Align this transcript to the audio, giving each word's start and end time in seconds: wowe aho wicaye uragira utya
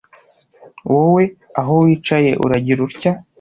wowe 0.91 1.23
aho 1.61 1.73
wicaye 1.83 2.31
uragira 2.45 2.79
utya 2.87 3.11